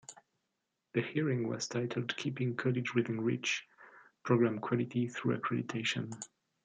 [0.95, 3.67] The hearing was titled Keeping College Within Reach:
[4.23, 6.11] Program Quality through Accreditation.